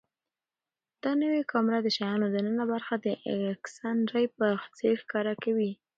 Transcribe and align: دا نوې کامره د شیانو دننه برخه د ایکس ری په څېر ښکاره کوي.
دا 1.03 1.11
نوې 1.23 1.41
کامره 1.51 1.79
د 1.83 1.87
شیانو 1.97 2.27
دننه 2.35 2.63
برخه 2.73 2.93
د 3.05 3.07
ایکس 3.29 3.73
ری 4.13 4.25
په 4.35 4.45
څېر 4.77 4.95
ښکاره 5.03 5.33
کوي. 5.43 5.71